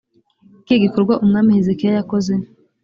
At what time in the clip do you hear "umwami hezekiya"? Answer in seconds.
1.23-1.91